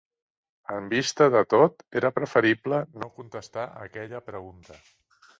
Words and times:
En 0.75 0.85
vista 0.93 1.25
de 1.35 1.41
tot, 1.53 1.83
era 2.01 2.09
preferible 2.15 2.79
no 3.03 3.09
contestar 3.19 3.67
aquella 3.83 4.23
pregunta. 4.31 4.79